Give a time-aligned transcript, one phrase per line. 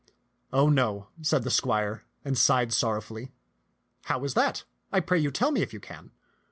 [0.51, 3.29] "Oh no," said the squire, and sighed sorrowfully."
[4.05, 4.63] How was that?
[4.91, 6.09] I pray you tell me if you can."